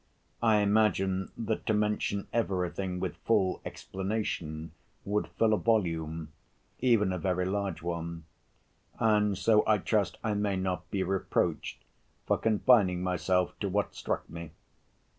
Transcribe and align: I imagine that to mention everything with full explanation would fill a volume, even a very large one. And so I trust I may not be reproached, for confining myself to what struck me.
I 0.41 0.61
imagine 0.61 1.31
that 1.37 1.67
to 1.67 1.75
mention 1.75 2.25
everything 2.33 2.99
with 2.99 3.17
full 3.17 3.61
explanation 3.63 4.71
would 5.05 5.27
fill 5.37 5.53
a 5.53 5.59
volume, 5.59 6.31
even 6.79 7.13
a 7.13 7.19
very 7.19 7.45
large 7.45 7.83
one. 7.83 8.23
And 8.99 9.37
so 9.37 9.63
I 9.67 9.77
trust 9.77 10.17
I 10.23 10.33
may 10.33 10.55
not 10.55 10.89
be 10.89 11.03
reproached, 11.03 11.83
for 12.25 12.39
confining 12.39 13.03
myself 13.03 13.53
to 13.59 13.69
what 13.69 13.93
struck 13.93 14.27
me. 14.27 14.49